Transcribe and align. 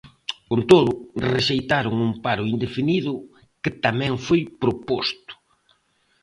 Con 0.49 0.61
todo, 0.71 0.91
rexeitaron 1.33 1.95
un 2.07 2.11
paro 2.25 2.43
indefinido 2.53 3.11
que 3.63 3.71
tamén 3.85 4.13
foi 4.25 4.41
proposto. 4.61 5.33